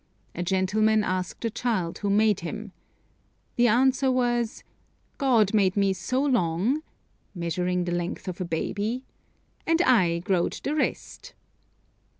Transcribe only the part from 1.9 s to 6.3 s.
who made him. The answer was: "God made me so